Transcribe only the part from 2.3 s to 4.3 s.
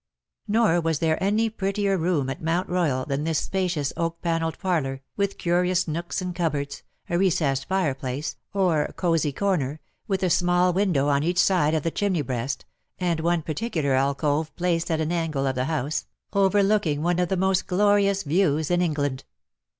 at Mount Royal than this spacious oak